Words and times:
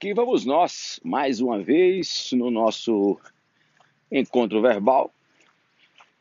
aqui 0.00 0.14
vamos 0.14 0.46
nós, 0.46 0.98
mais 1.04 1.42
uma 1.42 1.62
vez, 1.62 2.30
no 2.32 2.50
nosso 2.50 3.20
encontro 4.10 4.62
verbal, 4.62 5.12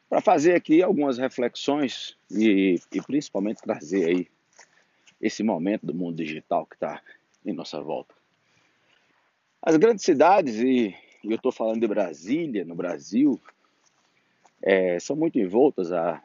para 0.10 0.20
fazer 0.20 0.54
aqui 0.54 0.84
algumas 0.84 1.18
reflexões 1.18 2.18
e, 2.30 2.78
e, 2.92 3.02
principalmente 3.02 3.62
trazer 3.62 4.10
aí 4.10 4.28
esse 5.22 5.44
momento 5.44 5.86
do 5.86 5.94
mundo 5.94 6.18
digital 6.18 6.66
que 6.66 6.76
está 6.76 7.02
em 7.46 7.54
nossa 7.54 7.80
volta. 7.80 8.14
As 9.62 9.78
grandes 9.78 10.04
cidades, 10.04 10.56
e, 10.56 10.94
eu 11.24 11.38
estou 11.38 11.52
falando 11.54 11.80
de 11.80 11.88
Brasília, 11.88 12.66
no 12.66 12.76
Brasil, 12.76 13.40
é, 14.62 15.00
são 15.00 15.16
muito 15.16 15.40
envoltas 15.40 15.90
a 15.94 16.22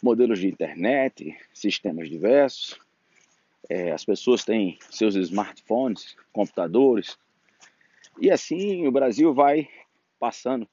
modelos 0.00 0.38
de 0.38 0.46
internet, 0.46 1.36
sistemas 1.52 2.08
diversos, 2.08 2.78
é, 3.68 3.92
as 3.92 4.04
pessoas 4.04 4.44
têm 4.44 4.78
seus 4.90 5.14
smartphones, 5.14 6.16
computadores, 6.32 7.18
e 8.20 8.30
assim 8.30 8.86
o 8.86 8.92
Brasil 8.92 9.32
vai 9.32 9.68
passando 10.18 10.68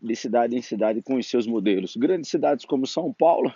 de 0.00 0.14
cidade 0.16 0.56
em 0.56 0.62
cidade 0.62 1.02
com 1.02 1.16
os 1.16 1.26
seus 1.26 1.46
modelos. 1.46 1.96
Grandes 1.96 2.30
cidades 2.30 2.64
como 2.64 2.86
São 2.86 3.12
Paulo, 3.12 3.54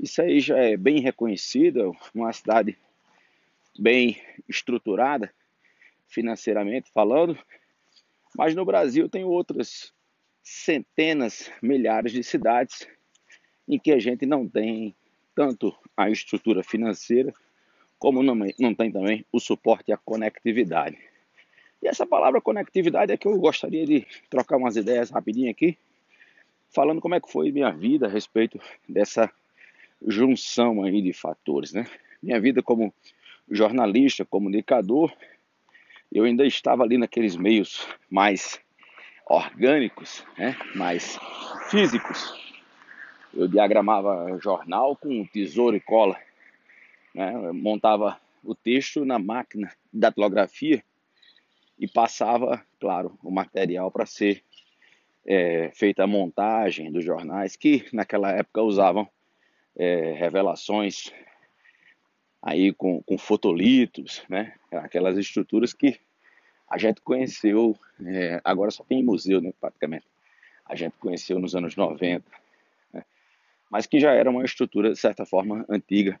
isso 0.00 0.20
aí 0.20 0.40
já 0.40 0.56
é 0.58 0.76
bem 0.76 1.00
reconhecido, 1.00 1.94
uma 2.14 2.32
cidade 2.32 2.76
bem 3.78 4.20
estruturada 4.48 5.32
financeiramente 6.08 6.90
falando, 6.92 7.38
mas 8.36 8.54
no 8.54 8.64
Brasil 8.64 9.08
tem 9.08 9.24
outras 9.24 9.92
centenas, 10.42 11.50
milhares 11.62 12.12
de 12.12 12.22
cidades 12.22 12.86
em 13.68 13.78
que 13.78 13.92
a 13.92 13.98
gente 13.98 14.26
não 14.26 14.48
tem 14.48 14.94
tanto 15.34 15.74
a 15.96 16.10
estrutura 16.10 16.62
financeira 16.62 17.32
como 18.02 18.20
não, 18.20 18.34
não 18.58 18.74
tem 18.74 18.90
também 18.90 19.24
o 19.30 19.38
suporte 19.38 19.92
a 19.92 19.96
conectividade. 19.96 20.98
E 21.80 21.86
essa 21.86 22.04
palavra 22.04 22.40
conectividade 22.40 23.12
é 23.12 23.16
que 23.16 23.28
eu 23.28 23.38
gostaria 23.38 23.86
de 23.86 24.04
trocar 24.28 24.56
umas 24.56 24.74
ideias 24.74 25.10
rapidinho 25.10 25.48
aqui, 25.48 25.78
falando 26.68 27.00
como 27.00 27.14
é 27.14 27.20
que 27.20 27.30
foi 27.30 27.52
minha 27.52 27.70
vida 27.70 28.08
a 28.08 28.10
respeito 28.10 28.58
dessa 28.88 29.30
junção 30.04 30.82
aí 30.82 31.00
de 31.00 31.12
fatores, 31.12 31.72
né? 31.72 31.86
Minha 32.20 32.40
vida 32.40 32.60
como 32.60 32.92
jornalista, 33.48 34.24
comunicador, 34.24 35.12
eu 36.10 36.24
ainda 36.24 36.44
estava 36.44 36.82
ali 36.82 36.98
naqueles 36.98 37.36
meios 37.36 37.86
mais 38.10 38.60
orgânicos, 39.28 40.26
né? 40.36 40.56
mais 40.74 41.20
físicos. 41.70 42.34
Eu 43.32 43.46
diagramava 43.46 44.40
jornal 44.42 44.96
com 44.96 45.24
tesouro 45.26 45.76
e 45.76 45.80
cola 45.80 46.18
né? 47.14 47.52
montava 47.52 48.20
o 48.42 48.54
texto 48.54 49.04
na 49.04 49.18
máquina 49.18 49.72
de 49.92 50.00
datilografia 50.00 50.82
e 51.78 51.86
passava, 51.88 52.64
claro, 52.80 53.18
o 53.22 53.30
material 53.30 53.90
para 53.90 54.06
ser 54.06 54.42
é, 55.24 55.70
feita 55.74 56.04
a 56.04 56.06
montagem 56.06 56.90
dos 56.90 57.04
jornais, 57.04 57.56
que 57.56 57.86
naquela 57.92 58.30
época 58.32 58.62
usavam 58.62 59.08
é, 59.76 60.12
revelações 60.12 61.12
aí 62.42 62.72
com, 62.72 63.02
com 63.02 63.16
fotolitos, 63.16 64.22
né? 64.28 64.54
aquelas 64.72 65.16
estruturas 65.16 65.72
que 65.72 65.98
a 66.68 66.78
gente 66.78 67.00
conheceu, 67.00 67.76
é, 68.04 68.40
agora 68.42 68.70
só 68.70 68.82
tem 68.82 69.00
em 69.00 69.04
museu, 69.04 69.40
né, 69.40 69.52
praticamente. 69.60 70.06
A 70.64 70.74
gente 70.74 70.96
conheceu 70.98 71.38
nos 71.38 71.54
anos 71.54 71.76
90, 71.76 72.24
né? 72.92 73.04
mas 73.70 73.86
que 73.86 74.00
já 74.00 74.12
era 74.12 74.30
uma 74.30 74.44
estrutura, 74.44 74.90
de 74.90 74.98
certa 74.98 75.24
forma, 75.24 75.64
antiga 75.68 76.18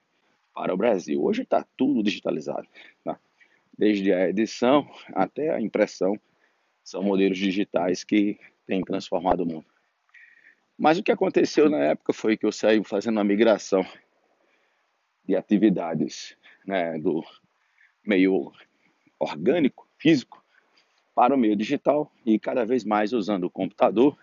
para 0.54 0.72
o 0.72 0.76
Brasil. 0.76 1.22
Hoje 1.22 1.42
está 1.42 1.64
tudo 1.76 2.02
digitalizado, 2.02 2.66
tá? 3.04 3.18
desde 3.76 4.12
a 4.12 4.28
edição 4.28 4.88
até 5.14 5.50
a 5.50 5.60
impressão, 5.60 6.18
são 6.84 7.02
modelos 7.02 7.38
digitais 7.38 8.04
que 8.04 8.38
têm 8.66 8.82
transformado 8.82 9.40
o 9.40 9.46
mundo. 9.46 9.66
Mas 10.76 10.98
o 10.98 11.02
que 11.02 11.12
aconteceu 11.12 11.70
na 11.70 11.78
época 11.78 12.12
foi 12.12 12.36
que 12.36 12.44
eu 12.44 12.52
saí 12.52 12.82
fazendo 12.84 13.16
uma 13.16 13.24
migração 13.24 13.86
de 15.24 15.36
atividades 15.36 16.36
né, 16.66 16.98
do 16.98 17.24
meio 18.04 18.52
orgânico, 19.18 19.86
físico, 19.96 20.44
para 21.14 21.34
o 21.34 21.38
meio 21.38 21.54
digital 21.54 22.10
e 22.24 22.38
cada 22.38 22.64
vez 22.64 22.84
mais 22.84 23.12
usando 23.12 23.44
o 23.44 23.50
computador 23.50 24.16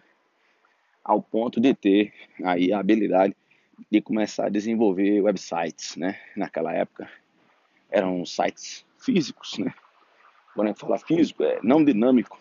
ao 1.03 1.21
ponto 1.21 1.59
de 1.61 1.73
ter 1.73 2.13
aí 2.43 2.73
a 2.73 2.79
habilidade 2.79 3.35
de 3.91 4.01
começar 4.01 4.45
a 4.45 4.49
desenvolver 4.49 5.21
websites, 5.21 5.95
né? 5.95 6.19
Naquela 6.35 6.73
época 6.73 7.09
eram 7.89 8.25
sites 8.25 8.85
físicos, 8.97 9.57
né? 9.57 9.73
Quando 10.53 10.67
a 10.67 10.69
gente 10.71 10.81
fala 10.81 10.97
físico, 10.97 11.43
é 11.43 11.59
não 11.63 11.83
dinâmico. 11.83 12.37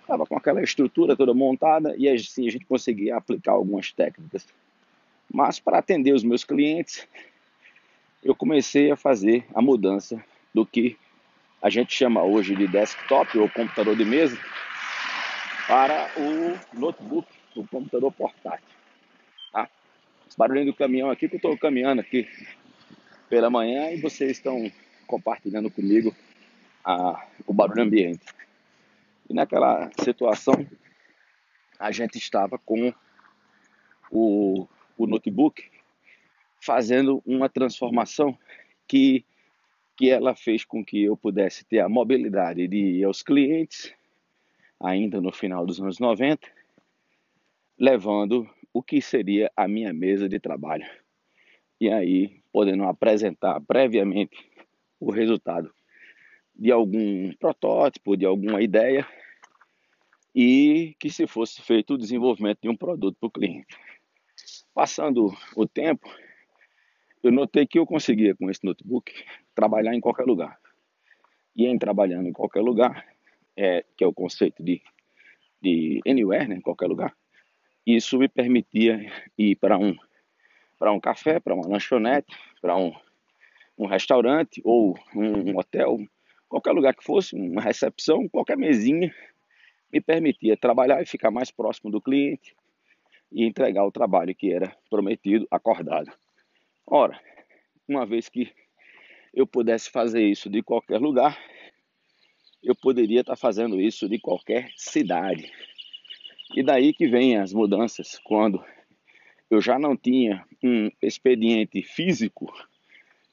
Estava 0.00 0.26
com 0.26 0.36
aquela 0.36 0.62
estrutura 0.62 1.16
toda 1.16 1.32
montada 1.32 1.94
e 1.96 2.08
assim 2.08 2.46
a 2.46 2.50
gente 2.50 2.66
conseguia 2.66 3.16
aplicar 3.16 3.52
algumas 3.52 3.92
técnicas. 3.92 4.46
Mas 5.32 5.58
para 5.58 5.78
atender 5.78 6.12
os 6.12 6.22
meus 6.22 6.44
clientes, 6.44 7.06
eu 8.22 8.34
comecei 8.34 8.90
a 8.90 8.96
fazer 8.96 9.46
a 9.54 9.62
mudança 9.62 10.22
do 10.54 10.66
que 10.66 10.96
a 11.62 11.70
gente 11.70 11.94
chama 11.94 12.22
hoje 12.22 12.54
de 12.54 12.66
desktop 12.66 13.38
ou 13.38 13.48
computador 13.48 13.96
de 13.96 14.04
mesa 14.04 14.38
para 15.66 16.10
o 16.16 16.78
notebook, 16.78 17.28
o 17.56 17.66
computador 17.66 18.12
portátil. 18.12 18.71
Esse 20.32 20.38
barulhinho 20.38 20.64
do 20.64 20.74
caminhão 20.74 21.10
aqui 21.10 21.28
que 21.28 21.34
eu 21.34 21.36
estou 21.36 21.58
caminhando 21.58 22.00
aqui 22.00 22.26
pela 23.28 23.50
manhã 23.50 23.90
e 23.90 24.00
vocês 24.00 24.30
estão 24.30 24.72
compartilhando 25.06 25.70
comigo 25.70 26.16
a, 26.82 27.28
o 27.46 27.52
barulho 27.52 27.82
ambiente. 27.82 28.24
E 29.28 29.34
naquela 29.34 29.90
situação 30.00 30.66
a 31.78 31.92
gente 31.92 32.16
estava 32.16 32.56
com 32.56 32.94
o, 34.10 34.66
o 34.96 35.06
notebook 35.06 35.70
fazendo 36.58 37.22
uma 37.26 37.50
transformação 37.50 38.34
que, 38.88 39.26
que 39.94 40.08
ela 40.08 40.34
fez 40.34 40.64
com 40.64 40.82
que 40.82 41.02
eu 41.02 41.14
pudesse 41.14 41.62
ter 41.62 41.80
a 41.80 41.90
mobilidade 41.90 42.66
de 42.66 42.78
ir 42.78 43.04
aos 43.04 43.22
clientes, 43.22 43.94
ainda 44.80 45.20
no 45.20 45.30
final 45.30 45.66
dos 45.66 45.78
anos 45.78 45.98
90, 45.98 46.48
levando 47.78 48.48
o 48.72 48.82
que 48.82 49.00
seria 49.00 49.50
a 49.56 49.68
minha 49.68 49.92
mesa 49.92 50.28
de 50.28 50.40
trabalho. 50.40 50.86
E 51.80 51.90
aí, 51.90 52.42
podendo 52.52 52.84
apresentar 52.84 53.60
previamente 53.60 54.36
o 55.00 55.10
resultado 55.10 55.72
de 56.54 56.70
algum 56.70 57.32
protótipo, 57.34 58.16
de 58.16 58.24
alguma 58.24 58.62
ideia, 58.62 59.06
e 60.34 60.94
que 60.98 61.10
se 61.10 61.26
fosse 61.26 61.60
feito 61.60 61.94
o 61.94 61.98
desenvolvimento 61.98 62.60
de 62.62 62.68
um 62.68 62.76
produto 62.76 63.16
para 63.18 63.26
o 63.26 63.30
cliente. 63.30 63.76
Passando 64.72 65.32
o 65.56 65.66
tempo, 65.66 66.08
eu 67.22 67.30
notei 67.30 67.66
que 67.66 67.78
eu 67.78 67.86
conseguia 67.86 68.34
com 68.34 68.50
esse 68.50 68.64
notebook 68.64 69.12
trabalhar 69.54 69.94
em 69.94 70.00
qualquer 70.00 70.24
lugar. 70.24 70.58
E 71.54 71.66
em 71.66 71.78
trabalhando 71.78 72.28
em 72.28 72.32
qualquer 72.32 72.60
lugar, 72.60 73.06
é, 73.56 73.84
que 73.96 74.02
é 74.02 74.06
o 74.06 74.12
conceito 74.12 74.62
de, 74.62 74.80
de 75.60 76.00
anywhere, 76.06 76.48
né, 76.48 76.56
em 76.56 76.60
qualquer 76.60 76.86
lugar, 76.86 77.14
isso 77.86 78.18
me 78.18 78.28
permitia 78.28 79.10
ir 79.36 79.56
para 79.56 79.76
um, 79.78 79.96
para 80.78 80.92
um 80.92 81.00
café, 81.00 81.40
para 81.40 81.54
uma 81.54 81.66
lanchonete, 81.66 82.34
para 82.60 82.76
um, 82.76 82.92
um 83.76 83.86
restaurante 83.86 84.60
ou 84.64 84.96
um, 85.14 85.50
um 85.50 85.58
hotel, 85.58 85.98
qualquer 86.48 86.72
lugar 86.72 86.94
que 86.94 87.04
fosse, 87.04 87.34
uma 87.34 87.60
recepção, 87.60 88.28
qualquer 88.28 88.56
mesinha, 88.56 89.12
me 89.92 90.00
permitia 90.00 90.56
trabalhar 90.56 91.02
e 91.02 91.06
ficar 91.06 91.30
mais 91.30 91.50
próximo 91.50 91.90
do 91.90 92.00
cliente 92.00 92.54
e 93.30 93.44
entregar 93.44 93.84
o 93.84 93.92
trabalho 93.92 94.34
que 94.34 94.52
era 94.52 94.74
prometido, 94.88 95.46
acordado. 95.50 96.12
Ora, 96.86 97.18
uma 97.88 98.06
vez 98.06 98.28
que 98.28 98.52
eu 99.34 99.46
pudesse 99.46 99.90
fazer 99.90 100.22
isso 100.22 100.50
de 100.50 100.62
qualquer 100.62 100.98
lugar, 100.98 101.38
eu 102.62 102.74
poderia 102.74 103.20
estar 103.20 103.36
fazendo 103.36 103.80
isso 103.80 104.08
de 104.08 104.18
qualquer 104.18 104.70
cidade. 104.76 105.50
E 106.54 106.62
daí 106.62 106.92
que 106.92 107.08
vem 107.08 107.38
as 107.38 107.52
mudanças, 107.52 108.18
quando 108.22 108.62
eu 109.50 109.60
já 109.60 109.78
não 109.78 109.96
tinha 109.96 110.44
um 110.62 110.90
expediente 111.00 111.82
físico 111.82 112.52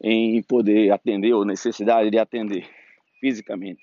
em 0.01 0.41
poder 0.41 0.91
atender 0.91 1.33
ou 1.33 1.43
necessidade 1.43 2.09
de 2.09 2.17
atender 2.17 2.65
fisicamente 3.19 3.81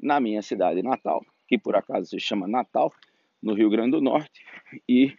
na 0.00 0.18
minha 0.18 0.42
cidade 0.42 0.82
natal, 0.82 1.24
que 1.46 1.56
por 1.56 1.76
acaso 1.76 2.10
se 2.10 2.18
chama 2.18 2.48
Natal, 2.48 2.92
no 3.40 3.54
Rio 3.54 3.70
Grande 3.70 3.92
do 3.92 4.00
Norte, 4.00 4.44
e 4.88 5.14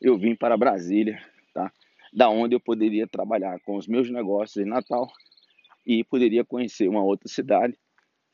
eu 0.00 0.18
vim 0.18 0.34
para 0.34 0.56
Brasília, 0.56 1.22
tá? 1.54 1.70
Da 2.12 2.28
onde 2.28 2.56
eu 2.56 2.60
poderia 2.60 3.06
trabalhar 3.06 3.60
com 3.60 3.76
os 3.76 3.86
meus 3.86 4.10
negócios 4.10 4.56
em 4.64 4.68
Natal 4.68 5.06
e 5.86 6.02
poderia 6.02 6.44
conhecer 6.44 6.88
uma 6.88 7.02
outra 7.02 7.28
cidade, 7.28 7.78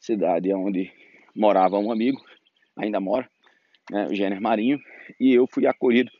cidade 0.00 0.52
onde 0.54 0.90
morava 1.34 1.78
um 1.78 1.92
amigo, 1.92 2.24
ainda 2.76 2.98
mora, 2.98 3.28
né, 3.90 4.06
o 4.06 4.14
Gêner 4.14 4.40
Marinho, 4.40 4.80
e 5.18 5.32
eu 5.32 5.46
fui 5.46 5.66
acolhido 5.66 6.10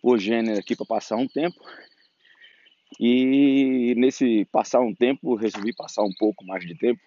por 0.00 0.18
Gêner 0.18 0.58
aqui 0.58 0.76
para 0.76 0.86
passar 0.86 1.16
um 1.16 1.26
tempo. 1.26 1.58
E 2.98 3.94
nesse 3.96 4.44
passar 4.46 4.80
um 4.80 4.94
tempo, 4.94 5.34
resolvi 5.34 5.72
passar 5.74 6.02
um 6.02 6.12
pouco 6.12 6.44
mais 6.44 6.66
de 6.66 6.74
tempo. 6.74 7.00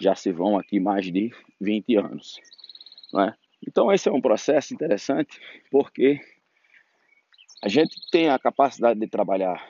já 0.00 0.14
se 0.14 0.30
vão 0.30 0.56
aqui 0.56 0.78
mais 0.78 1.06
de 1.06 1.32
20 1.60 1.96
anos. 1.96 2.40
Né? 3.12 3.34
Então, 3.66 3.92
esse 3.92 4.08
é 4.08 4.12
um 4.12 4.20
processo 4.20 4.72
interessante 4.72 5.40
porque 5.70 6.20
a 7.60 7.68
gente 7.68 7.96
tem 8.10 8.28
a 8.28 8.38
capacidade 8.38 9.00
de 9.00 9.08
trabalhar 9.08 9.60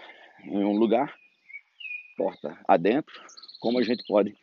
em 0.45 0.63
um 0.63 0.77
lugar, 0.77 1.15
porta 2.17 2.59
adentro, 2.69 3.19
como 3.59 3.79
a 3.79 3.83
gente 3.83 4.05
pode 4.07 4.37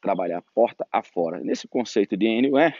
trabalhar 0.00 0.42
porta 0.54 0.86
afora. 0.92 1.40
Nesse 1.40 1.66
conceito 1.66 2.16
de 2.16 2.40
NUE, 2.40 2.72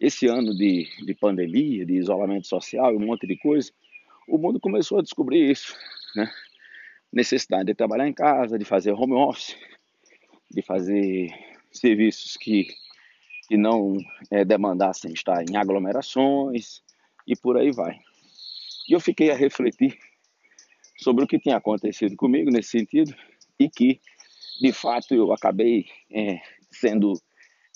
esse 0.00 0.26
ano 0.26 0.54
de, 0.54 0.88
de 1.04 1.14
pandemia, 1.14 1.84
de 1.84 1.94
isolamento 1.94 2.46
social 2.46 2.94
um 2.94 3.06
monte 3.06 3.26
de 3.26 3.36
coisa, 3.36 3.72
o 4.28 4.38
mundo 4.38 4.60
começou 4.60 4.98
a 4.98 5.02
descobrir 5.02 5.50
isso, 5.50 5.74
né? 6.14 6.30
Necessidade 7.12 7.64
de 7.64 7.74
trabalhar 7.74 8.06
em 8.06 8.12
casa, 8.12 8.58
de 8.58 8.64
fazer 8.64 8.92
home 8.92 9.14
office, 9.14 9.56
de 10.50 10.62
fazer 10.62 11.32
serviços 11.72 12.36
que, 12.36 12.68
que 13.48 13.56
não 13.56 13.96
é, 14.30 14.44
demandassem 14.44 15.12
estar 15.12 15.42
em 15.48 15.56
aglomerações 15.56 16.82
e 17.26 17.34
por 17.34 17.56
aí 17.56 17.72
vai. 17.72 17.98
E 18.88 18.92
eu 18.92 19.00
fiquei 19.00 19.30
a 19.30 19.34
refletir 19.34 19.98
sobre 20.98 21.24
o 21.24 21.26
que 21.26 21.38
tinha 21.38 21.56
acontecido 21.56 22.14
comigo 22.16 22.50
nesse 22.50 22.70
sentido 22.70 23.14
e 23.58 23.68
que, 23.68 24.00
de 24.60 24.72
fato, 24.72 25.14
eu 25.14 25.32
acabei 25.32 25.86
é, 26.10 26.40
sendo 26.70 27.14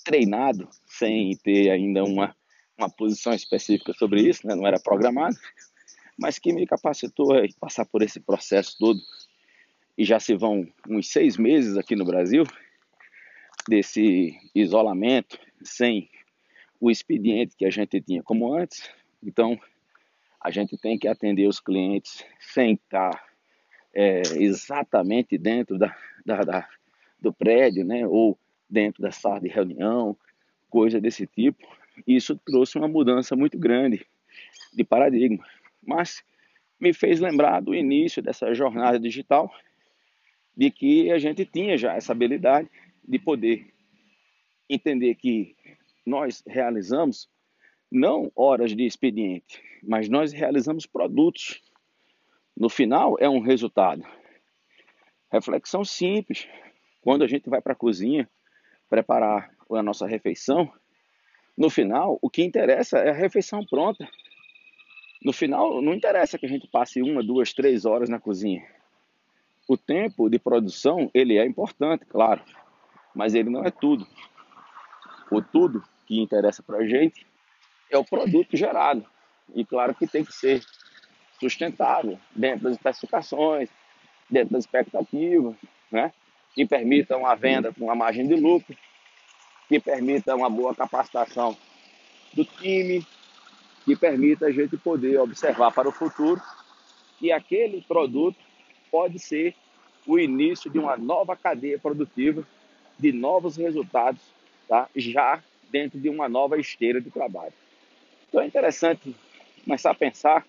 treinado 0.03 0.67
sem 0.85 1.35
ter 1.37 1.69
ainda 1.69 2.03
uma, 2.03 2.35
uma 2.77 2.89
posição 2.89 3.33
específica 3.33 3.93
sobre 3.93 4.21
isso, 4.21 4.45
né? 4.45 4.55
não 4.55 4.67
era 4.67 4.79
programado, 4.79 5.35
mas 6.17 6.37
que 6.37 6.53
me 6.53 6.65
capacitou 6.67 7.33
a 7.33 7.43
passar 7.59 7.85
por 7.85 8.01
esse 8.01 8.19
processo 8.19 8.75
todo. 8.77 8.99
E 9.97 10.03
já 10.03 10.19
se 10.19 10.35
vão 10.35 10.67
uns 10.89 11.11
seis 11.11 11.37
meses 11.37 11.77
aqui 11.77 11.95
no 11.95 12.05
Brasil 12.05 12.43
desse 13.67 14.35
isolamento 14.53 15.39
sem 15.63 16.09
o 16.79 16.91
expediente 16.91 17.55
que 17.55 17.65
a 17.65 17.69
gente 17.69 18.01
tinha 18.01 18.21
como 18.21 18.53
antes. 18.53 18.89
Então, 19.21 19.57
a 20.41 20.51
gente 20.51 20.77
tem 20.77 20.97
que 20.97 21.07
atender 21.07 21.47
os 21.47 21.59
clientes 21.59 22.25
sem 22.39 22.73
estar 22.73 23.23
é, 23.93 24.21
exatamente 24.35 25.37
dentro 25.37 25.77
da, 25.77 25.95
da, 26.25 26.41
da, 26.41 26.69
do 27.21 27.31
prédio, 27.31 27.85
né? 27.85 28.05
Ou 28.05 28.37
dentro 28.73 29.03
da 29.03 29.11
sala 29.11 29.39
de 29.39 29.47
reunião, 29.47 30.17
coisa 30.69 30.99
desse 30.99 31.27
tipo. 31.27 31.63
Isso 32.07 32.35
trouxe 32.43 32.77
uma 32.77 32.87
mudança 32.87 33.35
muito 33.35 33.57
grande 33.57 34.05
de 34.73 34.83
paradigma, 34.83 35.45
mas 35.85 36.23
me 36.79 36.91
fez 36.91 37.19
lembrar 37.19 37.61
do 37.61 37.75
início 37.75 38.21
dessa 38.21 38.53
jornada 38.53 38.99
digital, 38.99 39.53
de 40.57 40.71
que 40.71 41.11
a 41.11 41.19
gente 41.19 41.45
tinha 41.45 41.77
já 41.77 41.93
essa 41.93 42.11
habilidade 42.11 42.69
de 43.07 43.19
poder 43.19 43.71
entender 44.67 45.13
que 45.15 45.55
nós 46.05 46.43
realizamos 46.47 47.29
não 47.91 48.31
horas 48.35 48.75
de 48.75 48.83
expediente, 48.83 49.61
mas 49.83 50.09
nós 50.09 50.33
realizamos 50.33 50.87
produtos. 50.87 51.61
No 52.57 52.69
final 52.69 53.15
é 53.19 53.29
um 53.29 53.39
resultado. 53.39 54.03
Reflexão 55.31 55.85
simples. 55.85 56.47
Quando 57.01 57.23
a 57.23 57.27
gente 57.27 57.49
vai 57.49 57.61
para 57.61 57.73
a 57.73 57.75
cozinha, 57.75 58.29
preparar 58.89 59.51
a 59.71 59.83
nossa 59.83 60.05
refeição, 60.05 60.71
no 61.57 61.69
final, 61.69 62.17
o 62.21 62.29
que 62.29 62.43
interessa 62.43 62.97
é 62.97 63.11
a 63.11 63.13
refeição 63.13 63.63
pronta. 63.65 64.07
No 65.23 65.31
final, 65.31 65.81
não 65.81 65.93
interessa 65.93 66.37
que 66.37 66.45
a 66.45 66.49
gente 66.49 66.67
passe 66.67 67.01
uma, 67.01 67.23
duas, 67.23 67.53
três 67.53 67.85
horas 67.85 68.09
na 68.09 68.19
cozinha. 68.19 68.65
O 69.67 69.77
tempo 69.77 70.29
de 70.29 70.39
produção, 70.39 71.09
ele 71.13 71.37
é 71.37 71.45
importante, 71.45 72.05
claro, 72.05 72.41
mas 73.15 73.33
ele 73.33 73.49
não 73.49 73.63
é 73.63 73.71
tudo. 73.71 74.05
O 75.31 75.41
tudo 75.41 75.83
que 76.05 76.19
interessa 76.19 76.61
para 76.63 76.79
a 76.79 76.87
gente 76.87 77.25
é 77.89 77.97
o 77.97 78.03
produto 78.03 78.57
gerado. 78.57 79.05
E 79.53 79.63
claro 79.63 79.93
que 79.93 80.07
tem 80.07 80.25
que 80.25 80.33
ser 80.33 80.61
sustentável, 81.39 82.19
dentro 82.35 82.63
das 82.63 82.73
especificações, 82.73 83.69
dentro 84.29 84.53
das 84.53 84.65
expectativas, 84.65 85.55
né? 85.91 86.11
Que 86.53 86.65
permitam 86.65 87.25
a 87.25 87.35
venda 87.35 87.73
com 87.73 87.85
uma 87.85 87.95
margem 87.95 88.27
de 88.27 88.35
lucro, 88.35 88.75
que 89.67 89.79
permita 89.79 90.35
uma 90.35 90.49
boa 90.49 90.75
capacitação 90.75 91.57
do 92.33 92.45
time, 92.45 93.05
que 93.85 93.95
permita 93.95 94.45
a 94.45 94.51
gente 94.51 94.77
poder 94.77 95.19
observar 95.19 95.71
para 95.71 95.89
o 95.89 95.91
futuro 95.91 96.41
que 97.17 97.31
aquele 97.31 97.81
produto 97.81 98.37
pode 98.91 99.19
ser 99.19 99.55
o 100.05 100.19
início 100.19 100.69
de 100.69 100.77
uma 100.77 100.97
nova 100.97 101.35
cadeia 101.35 101.79
produtiva, 101.79 102.45
de 102.99 103.11
novos 103.11 103.57
resultados, 103.57 104.21
tá? 104.67 104.87
já 104.95 105.41
dentro 105.71 105.99
de 105.99 106.09
uma 106.09 106.29
nova 106.29 106.59
esteira 106.59 107.01
de 107.01 107.09
trabalho. 107.09 107.53
Então 108.27 108.41
é 108.41 108.45
interessante 108.45 109.15
começar 109.63 109.91
a 109.91 109.95
pensar 109.95 110.45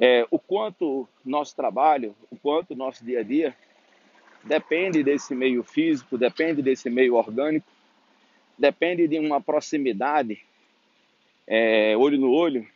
é, 0.00 0.26
o 0.30 0.38
quanto 0.38 1.08
nosso 1.24 1.54
trabalho, 1.54 2.14
o 2.30 2.36
quanto 2.36 2.74
nosso 2.74 3.04
dia 3.04 3.20
a 3.20 3.22
dia 3.22 3.54
depende 4.44 5.02
desse 5.02 5.34
meio 5.34 5.62
físico, 5.62 6.16
depende 6.16 6.62
desse 6.62 6.88
meio 6.88 7.14
orgânico, 7.14 7.66
depende 8.58 9.06
de 9.06 9.18
uma 9.18 9.40
proximidade, 9.40 10.40
é, 11.46 11.96
olho 11.96 12.18
no 12.18 12.30
olho, 12.30 12.66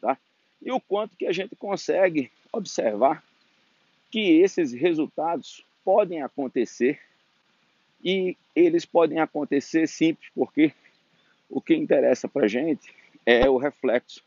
tá? 0.00 0.18
E 0.62 0.70
o 0.70 0.80
quanto 0.80 1.16
que 1.16 1.26
a 1.26 1.32
gente 1.32 1.56
consegue 1.56 2.30
observar 2.52 3.24
que 4.10 4.40
esses 4.40 4.72
resultados 4.72 5.64
podem 5.84 6.22
acontecer 6.22 7.00
e 8.04 8.36
eles 8.54 8.84
podem 8.84 9.18
acontecer 9.18 9.86
simples 9.86 10.30
porque 10.34 10.72
o 11.48 11.60
que 11.60 11.74
interessa 11.74 12.28
para 12.28 12.44
a 12.44 12.48
gente 12.48 12.92
é 13.24 13.48
o 13.48 13.56
reflexo 13.56 14.22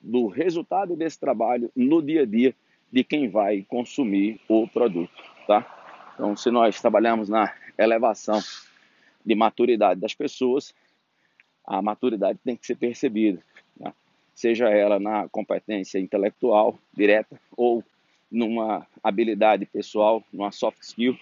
do 0.00 0.26
resultado 0.26 0.96
desse 0.96 1.18
trabalho 1.18 1.70
no 1.74 2.02
dia 2.02 2.22
a 2.22 2.26
dia 2.26 2.54
de 2.90 3.02
quem 3.02 3.28
vai 3.28 3.62
consumir 3.62 4.40
o 4.48 4.68
produto, 4.68 5.22
tá? 5.46 5.81
Então, 6.14 6.36
se 6.36 6.50
nós 6.50 6.80
trabalhamos 6.80 7.28
na 7.28 7.52
elevação 7.78 8.40
de 9.24 9.34
maturidade 9.34 10.00
das 10.00 10.14
pessoas, 10.14 10.74
a 11.64 11.80
maturidade 11.80 12.38
tem 12.44 12.56
que 12.56 12.66
ser 12.66 12.76
percebida, 12.76 13.42
né? 13.78 13.92
seja 14.34 14.68
ela 14.68 14.98
na 14.98 15.28
competência 15.28 15.98
intelectual 15.98 16.78
direta 16.92 17.40
ou 17.56 17.82
numa 18.30 18.86
habilidade 19.02 19.66
pessoal, 19.66 20.22
numa 20.32 20.50
soft 20.50 20.80
skill. 20.82 21.16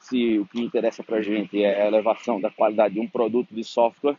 Se 0.00 0.38
o 0.38 0.46
que 0.46 0.60
interessa 0.60 1.02
para 1.02 1.18
a 1.18 1.22
gente 1.22 1.62
é 1.62 1.82
a 1.82 1.86
elevação 1.86 2.40
da 2.40 2.50
qualidade 2.50 2.94
de 2.94 3.00
um 3.00 3.08
produto 3.08 3.54
de 3.54 3.64
software, 3.64 4.16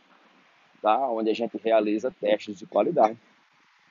tá? 0.82 1.08
onde 1.08 1.30
a 1.30 1.34
gente 1.34 1.56
realiza 1.58 2.10
testes 2.10 2.58
de 2.58 2.66
qualidade, 2.66 3.16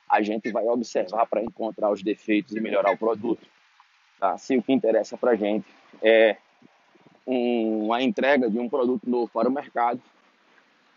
a 0.08 0.22
gente 0.22 0.50
vai 0.50 0.66
observar 0.66 1.26
para 1.26 1.42
encontrar 1.42 1.90
os 1.90 2.02
defeitos 2.02 2.56
e 2.56 2.60
melhorar 2.60 2.92
o 2.92 2.98
produto. 2.98 3.46
Tá? 4.18 4.36
Se 4.36 4.56
o 4.56 4.62
que 4.62 4.72
interessa 4.72 5.16
para 5.16 5.32
a 5.32 5.36
gente 5.36 5.66
é 6.02 6.36
um, 7.26 7.92
a 7.92 8.02
entrega 8.02 8.50
de 8.50 8.58
um 8.58 8.68
produto 8.68 9.08
novo 9.08 9.28
para 9.28 9.48
o 9.48 9.52
mercado, 9.52 10.00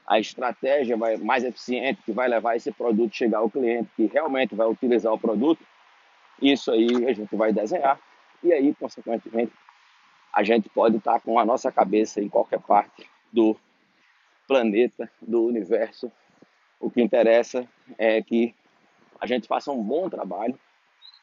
a 0.08 0.20
estratégia 0.20 0.98
vai, 0.98 1.18
mais 1.18 1.44
eficiente 1.44 2.02
que 2.04 2.12
vai 2.12 2.28
levar 2.28 2.56
esse 2.56 2.72
produto 2.72 3.16
chegar 3.16 3.40
ao 3.40 3.50
cliente 3.50 3.90
que 3.96 4.08
realmente 4.08 4.56
vai 4.56 4.68
utilizar 4.68 5.14
o 5.14 5.20
produto, 5.20 5.64
isso 6.42 6.72
aí 6.72 6.88
a 7.08 7.14
gente 7.14 7.36
vai 7.36 7.54
desenhar 7.54 8.00
e 8.44 8.52
aí, 8.52 8.74
consequentemente, 8.74 9.54
a 10.34 10.44
gente 10.44 10.68
pode 10.70 10.98
estar 10.98 11.20
com 11.20 11.38
a 11.38 11.46
nossa 11.46 11.72
cabeça 11.72 12.22
em 12.22 12.30
qualquer 12.30 12.60
parte 12.60 13.08
do 13.32 13.56
planeta, 14.48 15.10
do 15.22 15.44
universo. 15.44 16.12
O 16.80 16.90
que 16.90 17.02
interessa 17.02 17.68
é 17.98 18.22
que 18.22 18.56
a 19.20 19.28
gente 19.28 19.48
faça 19.48 19.72
um 19.72 19.84
bom 19.84 20.10
trabalho 20.10 20.58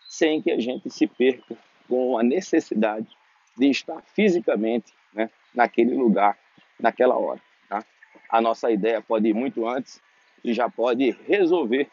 sem 0.09 0.41
que 0.41 0.51
a 0.51 0.61
gente 0.61 0.89
se 0.91 1.07
perca 1.07 1.57
com 1.89 2.19
a 2.19 2.23
necessidade 2.23 3.09
de 3.57 3.71
estar 3.71 4.01
fisicamente 4.15 4.93
né, 5.13 5.31
naquele 5.55 5.95
lugar, 5.95 6.39
naquela 6.79 7.17
hora. 7.17 7.41
Tá? 7.69 7.85
A 8.31 8.41
nossa 8.41 8.71
ideia 8.71 9.01
pode 9.01 9.29
ir 9.29 9.35
muito 9.35 9.67
antes 9.67 10.01
e 10.45 10.53
já 10.53 10.69
pode 10.69 11.11
resolver 11.27 11.89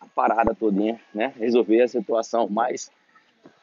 a 0.00 0.06
parada 0.06 0.54
todinha, 0.54 1.00
né? 1.12 1.32
resolver 1.38 1.82
a 1.82 1.88
situação 1.88 2.48
mais 2.48 2.90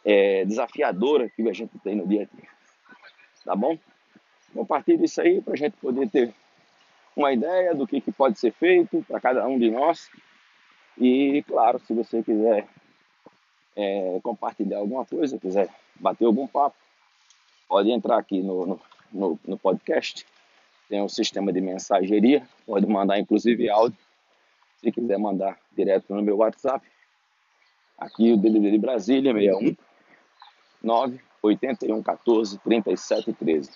é, 0.04 0.44
desafiadora 0.46 1.30
que 1.30 1.48
a 1.48 1.54
gente 1.54 1.78
tem 1.80 1.96
no 1.96 2.08
dia 2.08 2.24
a 2.24 2.36
dia. 2.36 2.50
Tá 3.46 3.56
bom? 3.56 3.78
Compartilhe 4.54 5.06
isso 5.06 5.22
aí 5.22 5.42
para 5.42 5.54
a 5.54 5.58
gente 5.58 5.78
poder 5.78 6.10
ter 6.10 6.34
uma 7.16 7.32
ideia 7.32 7.74
do 7.74 7.88
que, 7.88 8.02
que 8.02 8.12
pode 8.12 8.40
ser 8.40 8.52
feito 8.52 9.04
para 9.08 9.20
cada 9.20 9.48
um 9.48 9.58
de 9.58 9.70
nós. 9.70 10.10
E, 10.98 11.44
claro, 11.48 11.80
se 11.80 11.94
você 11.94 12.22
quiser 12.24 12.68
é, 13.76 14.20
compartilhar 14.24 14.78
alguma 14.78 15.06
coisa, 15.06 15.40
quiser 15.40 15.70
bater 15.96 16.26
algum 16.26 16.48
papo, 16.48 16.76
pode 17.68 17.92
entrar 17.92 18.18
aqui 18.18 18.42
no, 18.42 18.66
no, 18.66 18.82
no, 19.12 19.40
no 19.46 19.58
podcast. 19.58 20.26
Tem 20.90 21.02
um 21.02 21.10
sistema 21.10 21.52
de 21.52 21.62
mensageria, 21.62 22.48
pode 22.66 22.86
mandar 22.86 23.20
inclusive 23.20 23.70
áudio. 23.70 23.98
Se 24.78 24.92
quiser 24.92 25.18
mandar 25.18 25.58
direto 25.72 26.14
no 26.14 26.22
meu 26.22 26.38
WhatsApp, 26.38 26.86
aqui 27.98 28.34
o 28.34 28.38
DDD 28.38 28.72
de 28.72 28.78
Brasília, 28.78 29.34
61 29.34 29.76
9 30.84 31.20
81 31.42 32.04
14 32.04 32.60
37 32.60 33.34
13. 33.34 33.72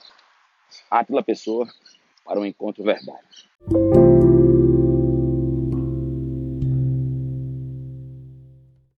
Átila 0.92 1.24
Pessoa 1.24 1.68
para 2.26 2.40
o 2.40 2.46
encontro 2.46 2.84
verbal. 2.84 3.20